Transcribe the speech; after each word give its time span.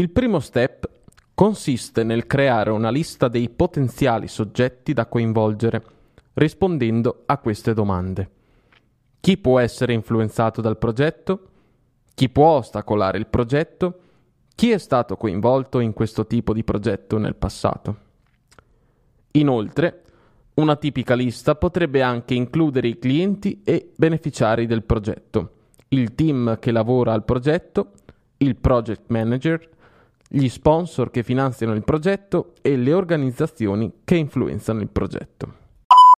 Il 0.00 0.08
primo 0.08 0.40
step 0.40 0.88
consiste 1.34 2.04
nel 2.04 2.26
creare 2.26 2.70
una 2.70 2.88
lista 2.88 3.28
dei 3.28 3.50
potenziali 3.50 4.28
soggetti 4.28 4.94
da 4.94 5.04
coinvolgere, 5.04 5.82
rispondendo 6.32 7.24
a 7.26 7.36
queste 7.36 7.74
domande. 7.74 8.30
Chi 9.20 9.36
può 9.36 9.58
essere 9.58 9.92
influenzato 9.92 10.62
dal 10.62 10.78
progetto? 10.78 11.48
Chi 12.14 12.30
può 12.30 12.52
ostacolare 12.52 13.18
il 13.18 13.26
progetto? 13.26 14.00
Chi 14.54 14.70
è 14.70 14.78
stato 14.78 15.18
coinvolto 15.18 15.80
in 15.80 15.92
questo 15.92 16.26
tipo 16.26 16.54
di 16.54 16.64
progetto 16.64 17.18
nel 17.18 17.34
passato? 17.34 17.96
Inoltre, 19.32 20.02
una 20.54 20.76
tipica 20.76 21.14
lista 21.14 21.56
potrebbe 21.56 22.00
anche 22.00 22.32
includere 22.32 22.88
i 22.88 22.98
clienti 22.98 23.60
e 23.62 23.90
beneficiari 23.94 24.64
del 24.64 24.82
progetto, 24.82 25.56
il 25.88 26.14
team 26.14 26.58
che 26.58 26.70
lavora 26.70 27.12
al 27.12 27.26
progetto, 27.26 27.92
il 28.38 28.56
project 28.56 29.02
manager, 29.08 29.68
gli 30.32 30.48
sponsor 30.48 31.10
che 31.10 31.24
finanziano 31.24 31.74
il 31.74 31.82
progetto 31.82 32.54
e 32.62 32.76
le 32.76 32.92
organizzazioni 32.92 33.92
che 34.04 34.14
influenzano 34.14 34.80
il 34.80 34.88
progetto. 34.88 35.54